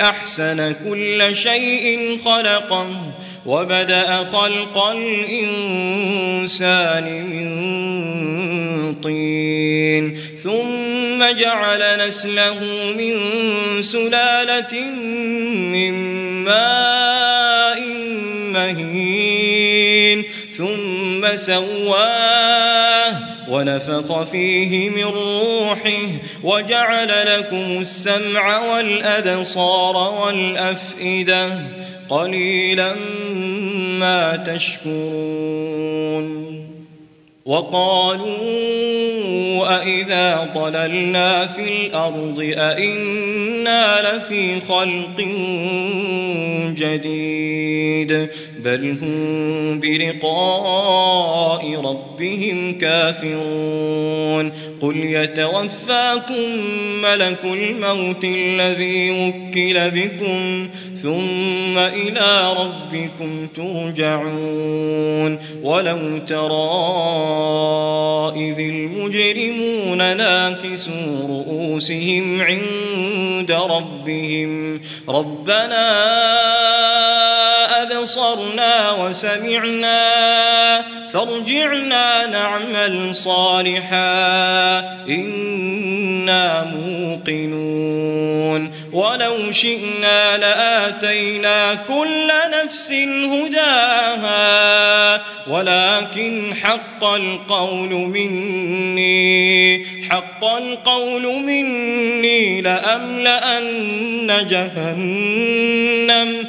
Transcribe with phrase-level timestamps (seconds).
[0.00, 3.12] أحسن كل شيء خلقه
[3.46, 6.24] وبدأ خلق الإنسان
[7.26, 7.48] من
[9.02, 12.64] طين ثم جعل نسله
[12.98, 13.14] من
[13.82, 14.80] سلالة
[15.72, 15.94] من
[16.44, 17.80] ماء
[18.52, 20.24] مهين
[20.56, 22.97] ثم سواه
[23.48, 26.06] ونفخ فيه من روحه
[26.44, 31.50] وجعل لكم السمع والأبصار والأفئدة
[32.08, 32.94] قليلا
[33.98, 36.48] ما تشكرون.
[37.44, 38.38] وقالوا
[39.80, 45.20] أئذا ضللنا في الأرض أئنا لفي خلق
[46.76, 48.28] جديد.
[48.68, 56.50] بل هم بلقاء ربهم كافرون قل يتوفاكم
[57.02, 66.68] ملك الموت الذي وكل بكم ثم إلى ربكم ترجعون ولو ترى
[68.36, 75.88] إذ المجرمون ناكسوا رؤوسهم عند ربهم ربنا
[77.98, 79.98] أبصرنا وسمعنا
[81.12, 84.78] فارجعنا نعمل صالحا
[85.08, 88.72] إنا موقنون.
[88.92, 92.28] ولو شئنا لآتينا كل
[92.64, 92.92] نفس
[93.32, 94.38] هداها
[95.50, 106.48] ولكن حق القول مني حق القول مني لأملأن جهنم.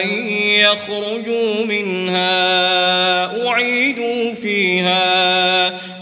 [0.00, 2.87] أن يخرجوا منها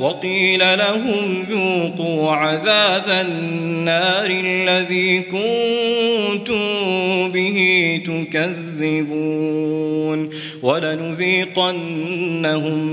[0.06, 6.67] وقيل لهم ذوقوا عذاب النار الذي كنتم
[7.32, 9.67] به تكذبون
[10.62, 11.79] ولنذيقنهم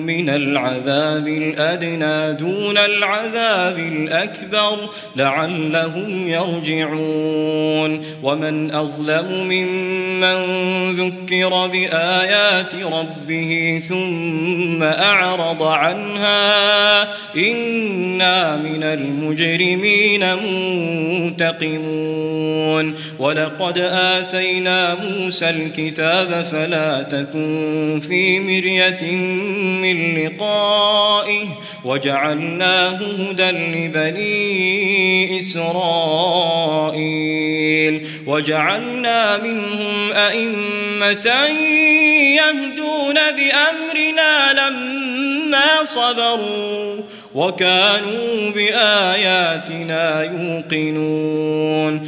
[0.06, 4.77] من العذاب الأدنى دون العذاب الأكبر
[5.15, 17.02] لعلهم يرجعون ومن أظلم ممن ذكر بآيات ربه ثم أعرض عنها
[17.38, 20.35] إنا من المجرمين
[21.33, 29.11] منتقمون ولقد آتينا موسى الكتاب فلا تكن في مرية
[29.81, 31.44] من لقائه
[31.83, 36.73] وجعلناه هدى لبني إسرائيل
[38.27, 41.47] وجعلنا منهم أئمة
[42.35, 45.12] يهدون بأمرنا لما
[45.85, 47.01] صبروا
[47.35, 52.07] وكانوا بآياتنا يوقنون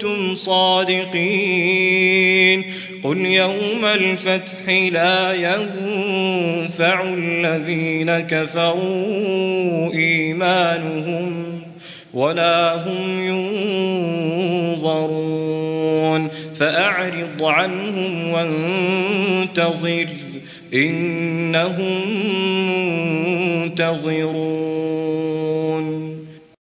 [0.00, 1.12] كنتم صادقين.
[3.04, 11.60] قل يوم الفتح لا ينفع الذين كفروا إيمانهم
[12.14, 13.28] ولا هم
[14.74, 16.28] ينظرون.
[16.60, 20.06] فأعرض عنهم وانتظر
[20.74, 22.00] إنهم
[23.62, 25.09] منتظرون.